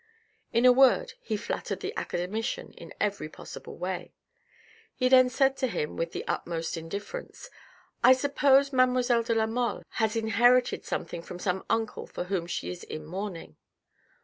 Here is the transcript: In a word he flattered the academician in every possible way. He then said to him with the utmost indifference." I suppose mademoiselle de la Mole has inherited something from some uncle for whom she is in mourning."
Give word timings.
In 0.51 0.65
a 0.65 0.71
word 0.71 1.13
he 1.21 1.37
flattered 1.37 1.81
the 1.81 1.95
academician 1.95 2.73
in 2.73 2.91
every 2.99 3.29
possible 3.29 3.77
way. 3.77 4.15
He 4.95 5.07
then 5.09 5.29
said 5.29 5.55
to 5.57 5.67
him 5.67 5.95
with 5.95 6.11
the 6.11 6.27
utmost 6.27 6.75
indifference." 6.75 7.51
I 8.03 8.13
suppose 8.13 8.73
mademoiselle 8.73 9.21
de 9.21 9.35
la 9.35 9.45
Mole 9.45 9.83
has 9.99 10.15
inherited 10.15 10.85
something 10.85 11.21
from 11.21 11.37
some 11.37 11.63
uncle 11.69 12.07
for 12.07 12.23
whom 12.23 12.47
she 12.47 12.71
is 12.71 12.83
in 12.85 13.05
mourning." 13.05 13.57